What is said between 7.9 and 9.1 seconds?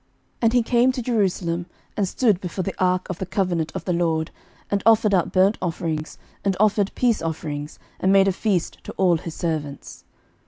and made a feast to